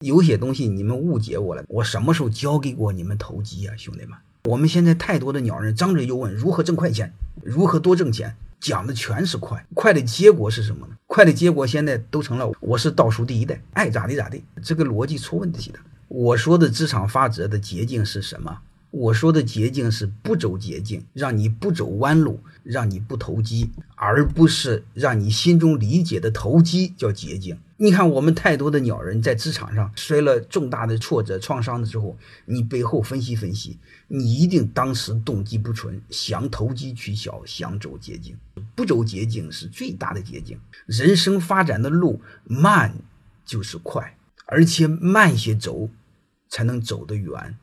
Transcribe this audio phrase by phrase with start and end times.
[0.00, 4.16] 有些东西你们误解我了，我什么时候教给过你们投机啊，兄弟们？
[4.44, 7.12] 我们现在太多的鸟人张嘴就问如何挣快钱，
[7.42, 10.94] 如何多挣钱，讲的全是快，快的结果是什么呢？
[11.06, 15.78] 快的结果现在都成了我是倒数第一代，爱咋地咋地，这个逻辑出问题的。
[16.08, 18.56] 我说的职场法则的捷径是什么？
[18.90, 27.58] 我说的捷径是不走捷径，让你不走弯路，让你不投机，而不是让你心中理解的投机叫捷径。
[27.82, 32.14] 你看，我们太多的鸟人在职场上摔了重大的挫折创伤的时候，
[32.44, 33.78] 你背后分析分析，
[34.08, 38.36] 你一定当时动机不纯，想投机取巧，想走捷径。
[38.74, 40.60] 不走捷径是最大的捷径。
[40.84, 42.94] 人生发展的路慢
[43.46, 45.88] 就是快，而且慢些走，
[46.50, 47.56] 才能走得远。